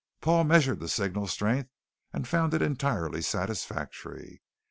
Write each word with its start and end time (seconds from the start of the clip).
Paul 0.19 0.45
measured 0.45 0.79
the 0.79 0.89
signal 0.89 1.27
strength 1.27 1.69
and 2.11 2.27
found 2.27 2.55
it 2.55 2.61
entirely 2.63 3.21
satisfactory. 3.21 4.41